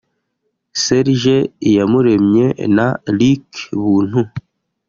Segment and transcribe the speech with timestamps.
[0.83, 1.35] Serge
[1.69, 3.47] Iyamuremye na Luc
[3.81, 4.19] Buntu